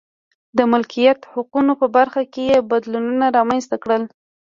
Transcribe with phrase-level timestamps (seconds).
[0.57, 4.03] د مالکیت حقونو په برخه کې یې بدلونونه رامنځته کړل.